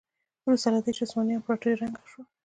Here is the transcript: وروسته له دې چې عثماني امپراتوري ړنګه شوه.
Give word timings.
وروسته 0.45 0.67
له 0.73 0.79
دې 0.85 0.91
چې 0.97 1.01
عثماني 1.05 1.33
امپراتوري 1.35 1.73
ړنګه 1.79 2.03
شوه. 2.11 2.23